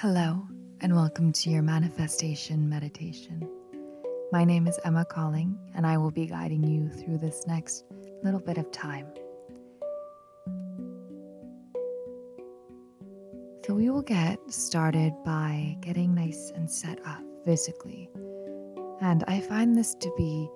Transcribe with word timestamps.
Hello, 0.00 0.46
and 0.80 0.94
welcome 0.94 1.32
to 1.32 1.50
your 1.50 1.60
manifestation 1.60 2.68
meditation. 2.68 3.50
My 4.30 4.44
name 4.44 4.68
is 4.68 4.78
Emma 4.84 5.04
Calling, 5.04 5.58
and 5.74 5.84
I 5.84 5.98
will 5.98 6.12
be 6.12 6.24
guiding 6.24 6.62
you 6.62 6.88
through 6.88 7.18
this 7.18 7.44
next 7.48 7.82
little 8.22 8.38
bit 8.38 8.58
of 8.58 8.70
time. 8.70 9.08
So, 13.66 13.74
we 13.74 13.90
will 13.90 14.02
get 14.02 14.38
started 14.52 15.14
by 15.24 15.76
getting 15.80 16.14
nice 16.14 16.52
and 16.54 16.70
set 16.70 17.04
up 17.04 17.24
physically. 17.44 18.08
And 19.00 19.24
I 19.26 19.40
find 19.40 19.74
this 19.74 19.96
to 19.96 20.14
be 20.16 20.48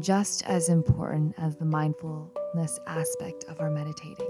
just 0.00 0.44
as 0.44 0.68
important 0.68 1.34
as 1.38 1.56
the 1.56 1.64
mindfulness 1.64 2.78
aspect 2.86 3.46
of 3.48 3.58
our 3.58 3.70
meditating. 3.70 4.28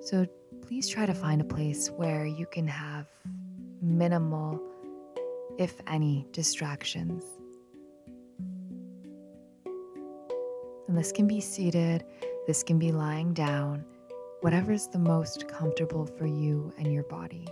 So 0.00 0.26
please 0.62 0.88
try 0.88 1.04
to 1.04 1.12
find 1.12 1.40
a 1.40 1.44
place 1.44 1.88
where 1.90 2.24
you 2.24 2.46
can 2.46 2.66
have 2.66 3.06
minimal, 3.82 4.60
if 5.58 5.74
any, 5.86 6.26
distractions. 6.32 7.24
And 10.88 10.96
this 10.96 11.12
can 11.12 11.26
be 11.26 11.40
seated, 11.40 12.04
this 12.46 12.62
can 12.62 12.78
be 12.78 12.92
lying 12.92 13.34
down, 13.34 13.84
whatever's 14.40 14.86
the 14.86 14.98
most 14.98 15.48
comfortable 15.48 16.06
for 16.06 16.26
you 16.26 16.72
and 16.78 16.92
your 16.92 17.04
body. 17.04 17.46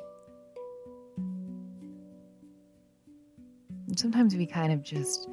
And 3.88 3.98
sometimes 3.98 4.37
we 4.37 4.46
kind 4.46 4.73
of 4.73 4.82
just 4.82 5.29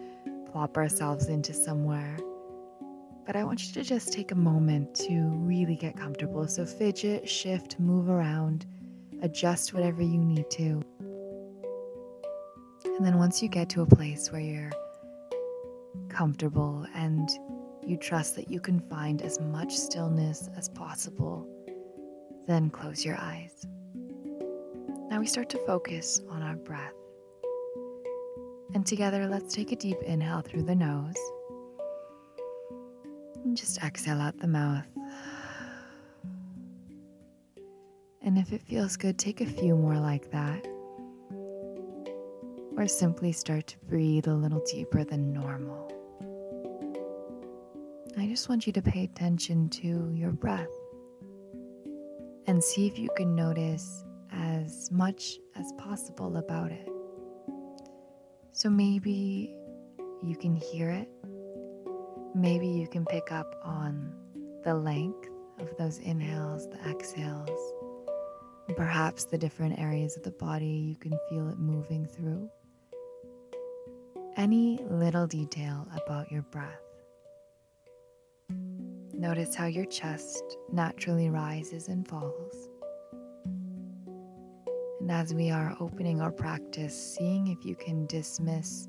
plop 0.52 0.78
ourselves 0.78 1.28
into 1.28 1.54
somewhere. 1.54 2.18
But 3.28 3.36
I 3.36 3.44
want 3.44 3.68
you 3.68 3.74
to 3.74 3.84
just 3.84 4.14
take 4.14 4.32
a 4.32 4.36
moment 4.36 4.96
to 4.96 5.20
really 5.36 5.76
get 5.76 5.98
comfortable. 5.98 6.48
So, 6.48 6.66
fidget, 6.66 7.28
shift, 7.28 7.78
move 7.78 8.08
around, 8.08 8.66
adjust 9.22 9.74
whatever 9.74 10.02
you 10.02 10.18
need 10.18 10.50
to. 10.52 10.82
And 12.86 13.06
then, 13.06 13.18
once 13.18 13.44
you 13.44 13.50
get 13.50 13.68
to 13.72 13.82
a 13.82 13.86
place 13.86 14.32
where 14.32 14.40
you're 14.40 14.72
comfortable 16.08 16.88
and 16.96 17.30
you 17.86 17.98
trust 17.98 18.38
that 18.38 18.50
you 18.50 18.62
can 18.62 18.80
find 18.80 19.22
as 19.22 19.42
much 19.42 19.76
stillness 19.76 20.48
as 20.56 20.70
possible, 20.70 21.46
then 22.48 22.70
close 22.70 23.04
your 23.04 23.18
eyes. 23.18 23.68
Now 25.10 25.20
we 25.20 25.28
start 25.28 25.50
to 25.50 25.58
focus 25.66 26.22
on 26.30 26.42
our 26.42 26.56
breath. 26.56 26.94
And 28.74 28.86
together, 28.86 29.28
let's 29.28 29.54
take 29.54 29.74
a 29.74 29.76
deep 29.76 30.02
inhale 30.04 30.42
through 30.42 30.64
the 30.64 30.76
nose. 30.76 31.18
Just 33.58 33.82
exhale 33.84 34.22
out 34.22 34.38
the 34.38 34.48
mouth. 34.48 34.86
And 38.22 38.38
if 38.38 38.54
it 38.54 38.62
feels 38.62 38.96
good, 38.98 39.18
take 39.18 39.42
a 39.42 39.48
few 39.48 39.76
more 39.76 39.98
like 39.98 40.30
that. 40.30 40.68
Or 42.78 42.86
simply 42.88 43.32
start 43.32 43.66
to 43.68 43.78
breathe 43.80 44.28
a 44.28 44.34
little 44.36 44.64
deeper 44.72 45.04
than 45.04 45.34
normal. 45.34 45.92
I 48.16 48.28
just 48.28 48.48
want 48.48 48.68
you 48.68 48.74
to 48.74 48.82
pay 48.82 49.06
attention 49.06 49.70
to 49.70 50.12
your 50.14 50.32
breath 50.32 50.68
and 52.46 52.64
see 52.64 52.86
if 52.86 53.00
you 53.00 53.10
can 53.18 53.34
notice 53.34 54.04
as 54.32 54.92
much 54.92 55.40
as 55.56 55.74
possible 55.80 56.38
about 56.38 56.72
it. 56.72 56.88
So 58.52 58.70
maybe 58.70 59.56
you 60.22 60.36
can 60.36 60.56
hear 60.56 60.92
it. 60.92 61.10
Maybe 62.38 62.68
you 62.68 62.88
can 62.88 63.04
pick 63.04 63.32
up 63.32 63.60
on 63.64 64.14
the 64.64 64.76
length 64.76 65.28
of 65.58 65.76
those 65.78 65.98
inhales, 65.98 66.70
the 66.70 66.78
exhales. 66.88 67.74
Perhaps 68.76 69.26
the 69.26 69.40
different 69.40 69.80
areas 69.80 70.16
of 70.16 70.22
the 70.22 70.30
body 70.30 70.68
you 70.68 70.96
can 70.98 71.18
feel 71.30 71.50
it 71.50 71.58
moving 71.58 72.06
through. 72.06 72.48
Any 74.36 74.78
little 74.88 75.26
detail 75.26 75.88
about 75.96 76.32
your 76.32 76.44
breath. 76.44 76.80
Notice 79.14 79.56
how 79.56 79.66
your 79.66 79.86
chest 79.86 80.58
naturally 80.72 81.32
rises 81.32 81.88
and 81.88 82.08
falls. 82.08 82.70
And 85.02 85.10
as 85.10 85.34
we 85.34 85.50
are 85.50 85.76
opening 85.80 86.22
our 86.22 86.32
practice, 86.32 87.16
seeing 87.16 87.48
if 87.48 87.66
you 87.66 87.76
can 87.76 88.06
dismiss 88.06 88.88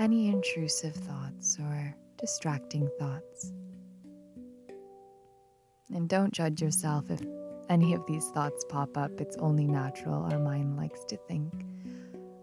any 0.00 0.30
intrusive 0.30 0.96
thoughts 0.96 1.56
or 1.60 1.94
distracting 2.20 2.88
thoughts. 2.98 3.52
And 5.92 6.08
don't 6.08 6.32
judge 6.32 6.62
yourself 6.62 7.10
if 7.10 7.20
any 7.68 7.94
of 7.94 8.06
these 8.06 8.28
thoughts 8.28 8.64
pop 8.68 8.96
up. 8.96 9.20
It's 9.20 9.36
only 9.38 9.66
natural. 9.66 10.24
Our 10.30 10.38
mind 10.38 10.76
likes 10.76 11.04
to 11.06 11.16
think, 11.16 11.52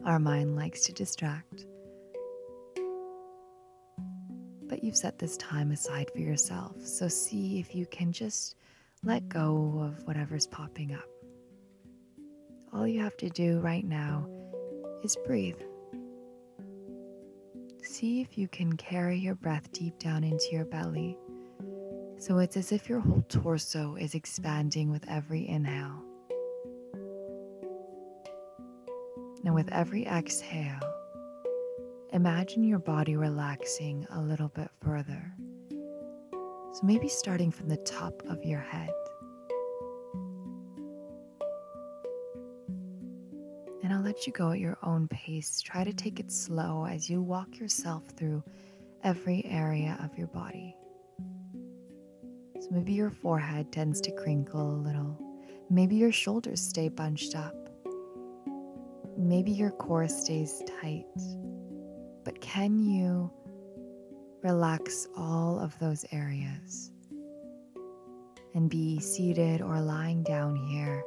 our 0.06 0.20
mind 0.20 0.56
likes 0.56 0.82
to 0.86 0.94
distract. 0.94 1.66
But 4.64 4.84
you've 4.84 4.98
set 4.98 5.20
this 5.20 5.38
time 5.38 5.72
aside 5.72 6.10
for 6.12 6.20
yourself, 6.20 6.86
so 6.86 7.08
see 7.08 7.60
if 7.60 7.74
you 7.74 7.86
can 7.86 8.12
just 8.12 8.56
let 9.04 9.30
go 9.30 9.80
of 9.82 10.06
whatever's 10.06 10.48
popping 10.48 10.94
up. 10.94 11.08
All 12.74 12.88
you 12.88 13.00
have 13.02 13.16
to 13.18 13.30
do 13.30 13.60
right 13.60 13.86
now 13.86 14.28
is 15.04 15.16
breathe. 15.26 15.62
See 18.00 18.22
if 18.22 18.38
you 18.38 18.47
can 18.47 18.78
carry 18.78 19.18
your 19.18 19.34
breath 19.34 19.72
deep 19.72 19.97
down 19.97 20.24
into 20.24 20.50
your 20.52 20.66
belly. 20.66 21.18
So 22.19 22.38
it's 22.38 22.56
as 22.56 22.72
if 22.72 22.88
your 22.88 23.00
whole 23.00 23.25
torso 23.28 23.96
is 23.96 24.13
expanding 24.13 24.91
with 24.91 25.03
every 25.09 25.47
inhale. 25.47 26.03
And 29.44 29.56
with 29.56 29.68
every 29.72 30.06
exhale, 30.06 30.80
imagine 32.13 32.63
your 32.63 32.78
body 32.78 33.16
relaxing 33.16 34.06
a 34.12 34.22
little 34.22 34.50
bit 34.50 34.69
further. 34.80 35.34
So 35.72 36.81
maybe 36.84 37.07
starting 37.07 37.50
from 37.50 37.68
the 37.68 37.78
top 37.78 38.22
of 38.30 38.44
your 38.44 38.62
head. 38.62 38.91
Let 44.07 44.25
you 44.25 44.31
go 44.31 44.51
at 44.51 44.59
your 44.59 44.78
own 44.84 45.06
pace. 45.09 45.59
Try 45.59 45.84
to 45.84 45.91
take 45.91 46.22
it 46.22 46.31
slow 46.31 46.85
as 46.85 47.09
you 47.09 47.22
walk 47.22 47.59
yourself 47.59 48.06
through 48.16 48.41
every 49.03 49.44
area 49.45 50.00
of 50.01 50.18
your 50.18 50.28
body. 50.28 50.78
So 52.57 52.69
maybe 52.72 52.94
your 52.94 53.09
forehead 53.09 53.73
tends 53.73 54.00
to 54.01 54.12
crinkle 54.13 54.75
a 54.75 54.79
little. 54.79 55.19
Maybe 55.69 55.97
your 55.97 56.13
shoulders 56.13 56.62
stay 56.62 56.88
bunched 56.88 57.35
up. 57.35 57.53
Maybe 59.18 59.51
your 59.51 59.72
core 59.72 60.07
stays 60.07 60.63
tight. 60.81 61.03
But 62.24 62.39
can 62.39 62.79
you 62.79 63.29
relax 64.41 65.06
all 65.18 65.59
of 65.59 65.78
those 65.79 66.06
areas 66.13 66.91
and 68.56 68.69
be 68.69 69.01
seated 69.01 69.62
or 69.62 69.81
lying 69.81 70.24
down 70.24 70.56
here 70.56 71.03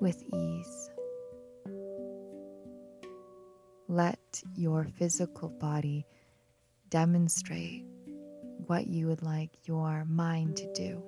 with 0.00 0.24
ease? 0.34 0.91
Let 3.92 4.42
your 4.56 4.86
physical 4.96 5.50
body 5.50 6.06
demonstrate 6.88 7.84
what 8.66 8.86
you 8.86 9.06
would 9.06 9.22
like 9.22 9.50
your 9.68 10.06
mind 10.06 10.56
to 10.56 10.72
do. 10.72 11.02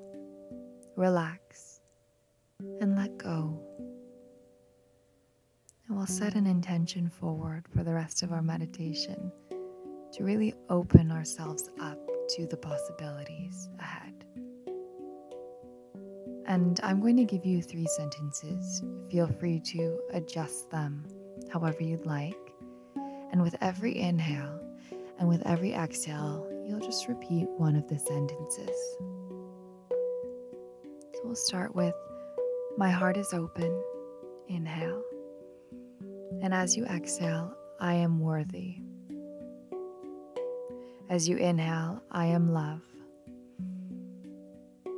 Relax 0.95 1.81
and 2.83 2.95
let 2.95 3.17
go. 3.17 3.59
And 5.89 5.97
we'll 5.97 6.07
set 6.07 6.35
an 6.35 6.47
intention 6.47 7.09
forward 7.09 7.65
for 7.75 7.83
the 7.85 7.95
rest 7.95 8.23
of 8.23 8.33
our 8.33 8.43
meditation 8.43 9.33
to 10.13 10.23
really 10.23 10.53
open 10.69 11.11
ourselves 11.11 11.71
up 11.81 11.99
to 12.37 12.47
the 12.47 12.59
possibilities 12.59 13.71
ahead. 13.81 14.27
And 16.47 16.79
I'm 16.83 17.01
going 17.01 17.17
to 17.17 17.25
give 17.25 17.47
you 17.47 17.63
three 17.63 17.87
sentences. 17.87 18.83
Feel 19.11 19.29
free 19.41 19.59
to 19.73 19.99
adjust 20.13 20.71
them 20.71 21.07
however 21.51 21.83
you'd 21.83 22.05
like. 22.05 22.44
And 23.35 23.43
with 23.43 23.57
every 23.61 23.99
inhale 23.99 24.61
and 25.19 25.29
with 25.29 25.45
every 25.45 25.73
exhale, 25.73 26.47
you'll 26.65 26.79
just 26.79 27.09
repeat 27.09 27.49
one 27.57 27.75
of 27.75 27.89
the 27.89 27.99
sentences. 27.99 28.97
So 29.91 31.21
we'll 31.25 31.35
start 31.35 31.75
with 31.75 31.97
My 32.79 32.93
heart 32.93 33.17
is 33.17 33.33
open. 33.33 33.83
Inhale. 34.47 35.03
And 36.43 36.55
as 36.55 36.77
you 36.77 36.85
exhale, 36.85 37.53
I 37.81 37.95
am 37.95 38.21
worthy. 38.21 38.77
As 41.11 41.29
you 41.29 41.37
inhale, 41.37 42.05
I 42.13 42.27
am 42.27 42.53
love. 42.53 42.83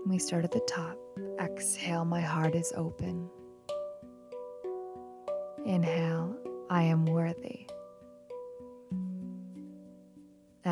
We 0.06 0.18
start 0.18 0.44
at 0.44 0.52
the 0.52 0.60
top. 0.68 0.98
Exhale, 1.40 2.04
my 2.04 2.20
heart 2.20 2.54
is 2.54 2.70
open. 2.76 3.30
Inhale, 5.64 6.36
I 6.68 6.82
am 6.82 7.06
worthy. 7.06 7.66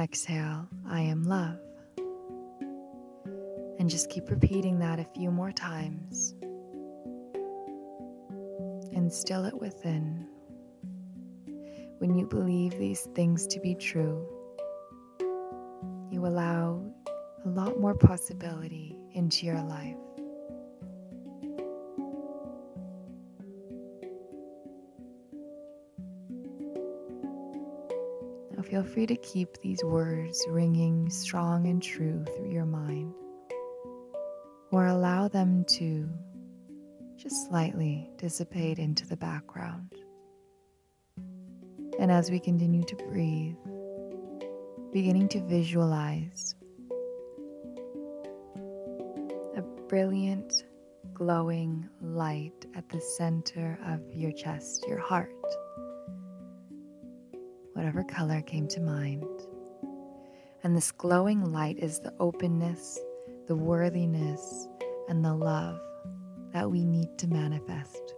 Exhale, 0.05 0.69
I 0.87 1.01
am 1.01 1.25
love. 1.25 1.59
And 3.81 3.91
just 3.91 4.11
keep 4.11 4.31
repeating 4.31 4.79
that 4.79 5.01
a 5.01 5.07
few 5.17 5.31
more 5.33 5.51
times. 5.51 6.35
and 9.05 9.13
still 9.13 9.45
it 9.45 9.61
within. 9.61 10.27
When 11.99 12.15
you 12.15 12.27
believe 12.27 12.79
these 12.79 13.03
things 13.15 13.47
to 13.49 13.61
be 13.61 13.75
true, 13.75 14.27
you 16.11 16.27
allow 16.27 16.83
a 17.45 17.49
lot 17.49 17.79
more 17.79 17.95
possibility 17.95 18.97
into 19.13 19.45
your 19.45 19.61
life. 19.63 19.97
Feel 28.65 28.83
free 28.83 29.07
to 29.07 29.17
keep 29.17 29.59
these 29.59 29.85
words 29.85 30.45
ringing 30.49 31.11
strong 31.11 31.67
and 31.67 31.83
true 31.83 32.25
through 32.35 32.51
your 32.51 32.65
mind, 32.65 33.13
or 34.73 34.87
allow 34.87 35.29
them 35.29 35.65
to 35.69 36.09
just 37.17 37.47
slightly 37.49 38.11
dissipate 38.17 38.79
into 38.79 39.07
the 39.07 39.17
background. 39.17 39.93
And 41.99 42.11
as 42.11 42.31
we 42.31 42.41
continue 42.41 42.83
to 42.85 42.97
breathe, 42.97 43.57
beginning 44.93 45.29
to 45.29 45.41
visualize 45.43 46.55
a 49.57 49.63
brilliant, 49.89 50.65
glowing 51.13 51.89
light 52.01 52.67
at 52.75 52.89
the 52.89 53.01
center 53.01 53.79
of 53.87 54.01
your 54.13 54.33
chest, 54.33 54.87
your 54.89 54.99
heart, 54.99 55.31
whatever 57.85 58.03
color 58.03 58.41
came 58.41 58.67
to 58.67 58.81
mind. 58.81 59.23
And 60.63 60.75
this 60.75 60.91
glowing 60.91 61.53
light 61.53 61.79
is 61.79 62.01
the 62.01 62.15
openness, 62.19 62.99
the 63.47 63.55
worthiness, 63.55 64.67
and 65.11 65.23
the 65.23 65.35
love 65.35 65.79
that 66.55 66.71
we 66.71 66.87
need 66.87 67.19
to 67.19 67.29
manifest. 67.29 68.15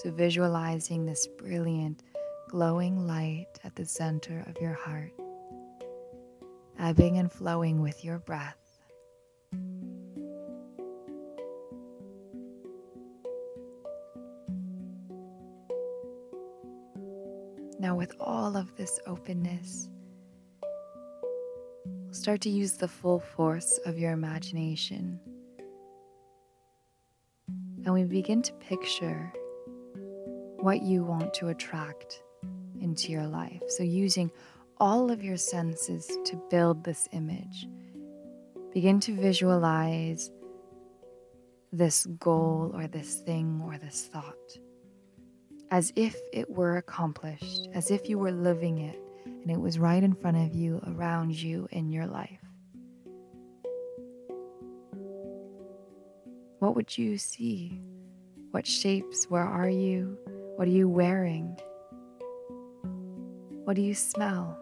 So, 0.00 0.10
visualizing 0.10 1.06
this 1.06 1.26
brilliant, 1.26 2.02
glowing 2.50 3.06
light 3.06 3.58
at 3.64 3.74
the 3.74 3.86
center 3.86 4.44
of 4.46 4.60
your 4.60 4.74
heart, 4.74 5.12
ebbing 6.78 7.16
and 7.16 7.32
flowing 7.32 7.80
with 7.80 8.04
your 8.04 8.18
breath. 8.18 8.61
Now, 17.82 17.96
with 17.96 18.14
all 18.20 18.56
of 18.56 18.76
this 18.76 19.00
openness, 19.08 19.88
start 22.12 22.40
to 22.42 22.48
use 22.48 22.74
the 22.74 22.86
full 22.86 23.18
force 23.18 23.80
of 23.84 23.98
your 23.98 24.12
imagination. 24.12 25.18
And 27.84 27.92
we 27.92 28.04
begin 28.04 28.40
to 28.42 28.52
picture 28.52 29.32
what 30.60 30.82
you 30.82 31.02
want 31.02 31.34
to 31.34 31.48
attract 31.48 32.22
into 32.78 33.10
your 33.10 33.26
life. 33.26 33.64
So, 33.66 33.82
using 33.82 34.30
all 34.78 35.10
of 35.10 35.24
your 35.24 35.36
senses 35.36 36.06
to 36.26 36.40
build 36.50 36.84
this 36.84 37.08
image, 37.10 37.66
begin 38.72 39.00
to 39.00 39.16
visualize 39.16 40.30
this 41.72 42.06
goal 42.20 42.70
or 42.74 42.86
this 42.86 43.16
thing 43.22 43.60
or 43.64 43.76
this 43.76 44.02
thought 44.06 44.56
as 45.72 45.90
if 45.96 46.20
it 46.34 46.50
were 46.50 46.76
accomplished, 46.76 47.66
as 47.72 47.90
if 47.90 48.06
you 48.06 48.18
were 48.18 48.30
living 48.30 48.76
it 48.76 49.00
and 49.24 49.50
it 49.50 49.58
was 49.58 49.78
right 49.78 50.02
in 50.02 50.12
front 50.12 50.36
of 50.36 50.54
you, 50.54 50.78
around 50.86 51.32
you, 51.32 51.66
in 51.72 51.90
your 51.90 52.06
life. 52.06 52.44
What 56.58 56.76
would 56.76 56.98
you 56.98 57.16
see? 57.16 57.80
What 58.50 58.66
shapes? 58.66 59.24
Where 59.30 59.46
are 59.46 59.70
you? 59.70 60.18
What 60.56 60.68
are 60.68 60.70
you 60.70 60.90
wearing? 60.90 61.56
What 63.64 63.74
do 63.74 63.80
you 63.80 63.94
smell? 63.94 64.58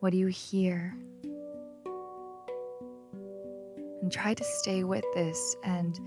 What 0.00 0.12
do 0.12 0.16
you 0.16 0.28
hear? 0.28 0.96
And 4.00 4.10
try 4.10 4.32
to 4.32 4.44
stay 4.44 4.82
with 4.82 5.04
this 5.14 5.56
and 5.62 6.00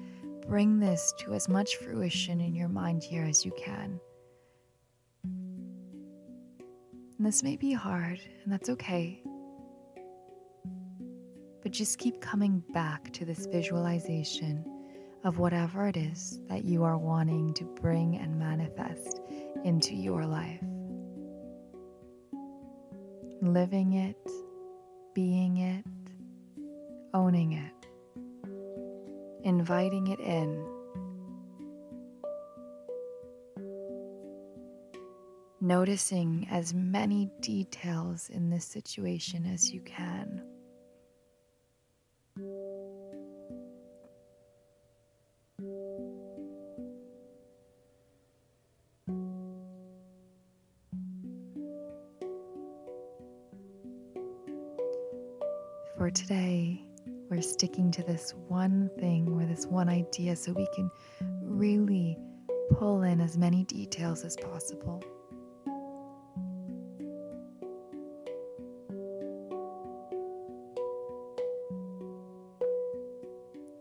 bring 0.47 0.80
this 0.80 1.13
to 1.19 1.33
as 1.33 1.50
much 1.50 1.77
fruition 1.77 2.39
in 2.39 2.53
your 2.53 2.69
mind 2.69 3.03
here 3.03 3.24
as 3.24 3.44
you 3.44 3.51
can. 3.57 4.00
And 7.18 7.25
this 7.25 7.42
may 7.44 7.56
be 7.56 7.71
hard, 7.71 8.19
and 8.44 8.53
that's 8.53 8.69
okay. 8.69 9.24
But 11.63 11.71
just 11.71 11.97
keep 11.97 12.21
coming 12.21 12.63
back 12.74 13.12
to 13.13 13.25
this 13.25 13.47
visualization 13.47 14.63
of 15.24 15.39
whatever 15.39 15.88
it 15.88 15.97
is 15.97 16.39
that 16.47 16.65
you 16.65 16.83
are 16.83 16.97
wanting 16.97 17.53
to 17.56 17.63
bring 17.81 18.18
and 18.18 18.38
manifest 18.38 19.21
into 19.63 19.95
your 19.95 20.25
life. 20.25 20.62
Living 23.42 23.94
it, 23.94 24.30
being 25.15 25.57
it, 25.57 25.86
owning 27.15 27.53
it, 27.53 27.75
inviting 29.45 30.07
it 30.07 30.19
in. 30.19 30.68
Noticing 35.62 36.47
as 36.51 36.74
many 36.74 37.30
details 37.39 38.30
in 38.30 38.50
this 38.50 38.65
situation 38.65 39.45
as 39.45 39.71
you 39.71 39.81
can. 39.81 40.42
for 56.06 56.12
today, 56.12 56.86
we're 57.35 57.41
sticking 57.41 57.91
to 57.91 58.01
this 58.03 58.33
one 58.47 58.89
thing 58.97 59.27
or 59.27 59.45
this 59.45 59.65
one 59.65 59.89
idea 59.89 60.33
so 60.37 60.53
we 60.53 60.65
can 60.73 60.89
really 61.41 62.17
pull 62.77 63.03
in 63.03 63.19
as 63.19 63.37
many 63.37 63.65
details 63.65 64.23
as 64.23 64.37
possible. 64.37 65.03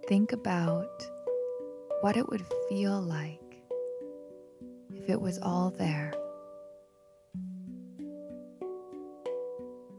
Think 0.09 0.33
about 0.33 1.07
what 2.01 2.17
it 2.17 2.29
would 2.29 2.45
feel 2.69 3.01
like 3.01 3.39
if 4.93 5.09
it 5.09 5.21
was 5.21 5.39
all 5.39 5.71
there. 5.71 6.13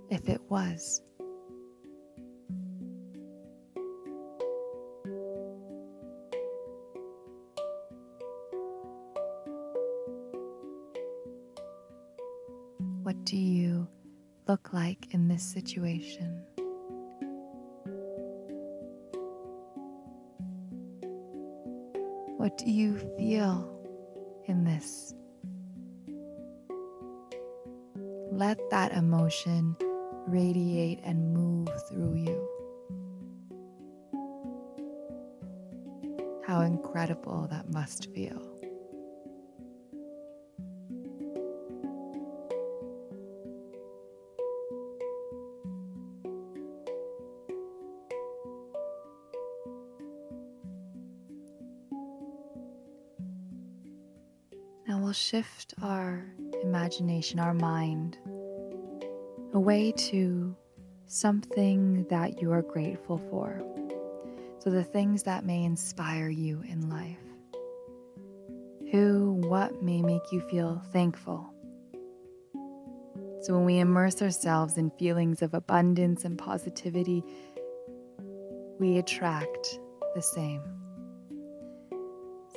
If 0.09 0.27
it 0.27 0.41
was. 0.49 1.01
Look 14.47 14.73
like 14.73 15.13
in 15.13 15.27
this 15.27 15.43
situation? 15.43 16.41
What 22.37 22.57
do 22.57 22.69
you 22.69 22.97
feel 23.17 23.71
in 24.45 24.63
this? 24.63 25.13
Let 28.31 28.59
that 28.69 28.91
emotion 28.91 29.75
radiate 30.27 30.99
and 31.03 31.33
move 31.33 31.69
through 31.89 32.15
you. 32.15 32.49
How 36.45 36.61
incredible 36.61 37.47
that 37.49 37.71
must 37.71 38.13
feel. 38.13 38.54
Shift 55.25 55.73
our 55.81 56.23
imagination, 56.61 57.39
our 57.39 57.53
mind, 57.53 58.17
away 59.53 59.91
to 59.91 60.55
something 61.07 62.05
that 62.09 62.41
you 62.41 62.51
are 62.51 62.61
grateful 62.61 63.17
for. 63.29 63.61
So, 64.59 64.69
the 64.69 64.83
things 64.83 65.23
that 65.23 65.45
may 65.45 65.63
inspire 65.63 66.29
you 66.29 66.63
in 66.67 66.89
life. 66.89 67.17
Who, 68.91 69.41
what 69.47 69.81
may 69.81 70.01
make 70.01 70.31
you 70.31 70.41
feel 70.41 70.81
thankful. 70.91 71.51
So, 73.41 73.53
when 73.53 73.65
we 73.65 73.79
immerse 73.79 74.21
ourselves 74.21 74.77
in 74.77 74.91
feelings 74.91 75.41
of 75.41 75.53
abundance 75.53 76.23
and 76.23 76.37
positivity, 76.37 77.23
we 78.79 78.97
attract 78.97 79.79
the 80.13 80.21
same. 80.21 80.74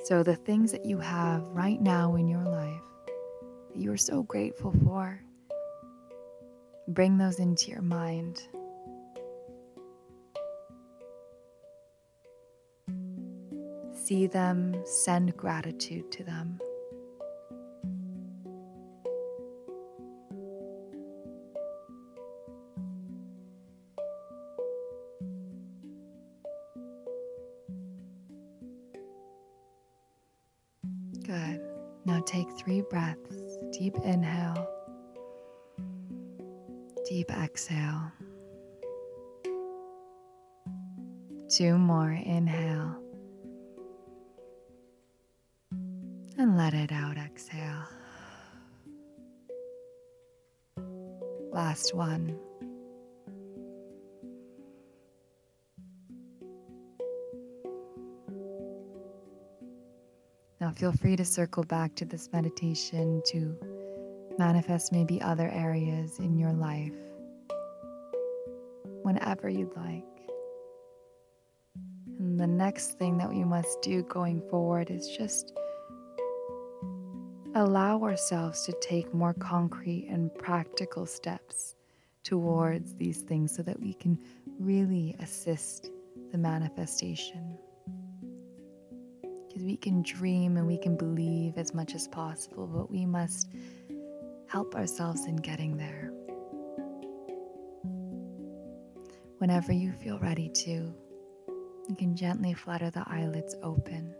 So, 0.08 0.22
the 0.22 0.36
things 0.36 0.72
that 0.72 0.86
you 0.86 0.96
have 1.00 1.42
right 1.48 1.78
now 1.78 2.14
in 2.14 2.28
your 2.28 2.42
life 2.42 2.80
that 3.04 3.76
you 3.76 3.92
are 3.92 3.98
so 3.98 4.22
grateful 4.22 4.72
for, 4.82 5.22
bring 6.88 7.18
those 7.18 7.38
into 7.38 7.70
your 7.70 7.82
mind. 7.82 8.40
See 13.92 14.26
them, 14.26 14.82
send 14.86 15.36
gratitude 15.36 16.10
to 16.12 16.24
them. 16.24 16.58
Good. 31.28 31.60
Now 32.06 32.22
take 32.24 32.50
three 32.56 32.80
breaths. 32.88 33.36
Deep 33.70 33.94
inhale, 34.02 34.66
deep 37.06 37.30
exhale. 37.30 38.10
Two 41.50 41.76
more. 41.76 42.12
Inhale. 42.12 42.96
And 46.38 46.56
let 46.56 46.72
it 46.72 46.92
out. 46.92 47.18
Exhale. 47.18 47.84
Last 51.52 51.94
one. 51.94 52.38
Now, 60.68 60.74
feel 60.74 60.92
free 60.92 61.16
to 61.16 61.24
circle 61.24 61.64
back 61.64 61.94
to 61.94 62.04
this 62.04 62.28
meditation 62.30 63.22
to 63.28 63.56
manifest 64.38 64.92
maybe 64.92 65.18
other 65.22 65.48
areas 65.48 66.18
in 66.18 66.36
your 66.36 66.52
life 66.52 66.92
whenever 69.02 69.48
you'd 69.48 69.74
like. 69.74 70.04
And 72.18 72.38
the 72.38 72.46
next 72.46 72.98
thing 72.98 73.16
that 73.16 73.30
we 73.30 73.44
must 73.44 73.80
do 73.80 74.02
going 74.02 74.42
forward 74.50 74.90
is 74.90 75.08
just 75.08 75.54
allow 77.54 78.02
ourselves 78.02 78.66
to 78.66 78.74
take 78.82 79.14
more 79.14 79.32
concrete 79.32 80.06
and 80.10 80.34
practical 80.34 81.06
steps 81.06 81.76
towards 82.24 82.94
these 82.94 83.22
things 83.22 83.56
so 83.56 83.62
that 83.62 83.80
we 83.80 83.94
can 83.94 84.18
really 84.60 85.16
assist 85.18 85.88
the 86.30 86.36
manifestation 86.36 87.57
because 89.58 89.66
we 89.66 89.76
can 89.76 90.02
dream 90.02 90.56
and 90.56 90.66
we 90.66 90.78
can 90.78 90.96
believe 90.96 91.58
as 91.58 91.74
much 91.74 91.94
as 91.94 92.06
possible, 92.06 92.66
but 92.66 92.90
we 92.90 93.04
must 93.04 93.48
help 94.46 94.74
ourselves 94.74 95.26
in 95.26 95.36
getting 95.36 95.76
there. 95.76 96.12
Whenever 99.38 99.72
you 99.72 99.92
feel 99.92 100.18
ready 100.20 100.48
to, 100.48 100.94
you 101.88 101.96
can 101.96 102.14
gently 102.14 102.54
flutter 102.54 102.90
the 102.90 103.04
eyelids 103.06 103.56
open. 103.62 104.14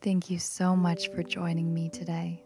Thank 0.00 0.30
you 0.30 0.38
so 0.38 0.74
much 0.74 1.10
for 1.10 1.22
joining 1.22 1.74
me 1.74 1.90
today. 1.90 2.42